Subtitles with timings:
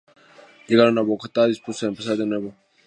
[0.67, 2.55] Llegaron a Bogotá dispuestos a empezar de nuevo.